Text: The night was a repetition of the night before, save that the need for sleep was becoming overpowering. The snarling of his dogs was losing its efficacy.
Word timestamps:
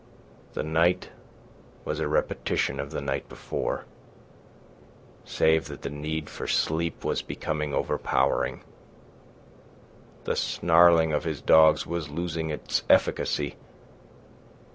The 0.53 0.63
night 0.63 1.11
was 1.85 1.99
a 1.99 2.07
repetition 2.07 2.79
of 2.79 2.89
the 2.89 3.01
night 3.01 3.29
before, 3.29 3.85
save 5.25 5.67
that 5.67 5.83
the 5.83 5.91
need 5.91 6.27
for 6.27 6.47
sleep 6.47 7.05
was 7.05 7.21
becoming 7.21 7.75
overpowering. 7.75 8.61
The 10.23 10.35
snarling 10.35 11.13
of 11.13 11.23
his 11.23 11.39
dogs 11.39 11.85
was 11.85 12.09
losing 12.09 12.49
its 12.49 12.81
efficacy. 12.89 13.57